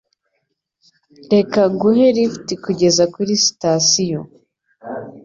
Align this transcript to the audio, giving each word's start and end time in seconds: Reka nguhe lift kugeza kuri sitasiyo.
Reka 1.33 1.59
nguhe 1.73 2.07
lift 2.15 2.47
kugeza 2.63 3.03
kuri 3.13 3.33
sitasiyo. 3.45 4.21